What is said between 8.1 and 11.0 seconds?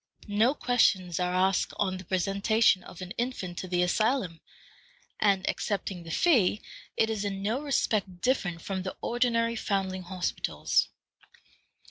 different from the ordinary foundling hospitals.